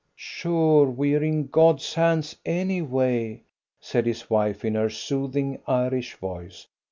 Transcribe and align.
"Sure 0.15 0.87
we're 0.87 1.21
in 1.21 1.45
God's 1.45 1.93
hands, 1.93 2.35
anyway," 2.43 3.43
said 3.79 4.07
his 4.07 4.31
wife, 4.31 4.65
in 4.65 4.73
her 4.73 4.89
soothing, 4.89 5.59
Irish 5.67 6.15
voice. 6.15 6.65